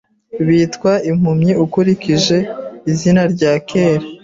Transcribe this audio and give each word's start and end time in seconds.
Bitwa 0.47 0.91
impumyi 1.11 1.51
ukurikije 1.65 2.37
izina 2.91 3.21
rya 3.33 3.53
kera 3.69 4.05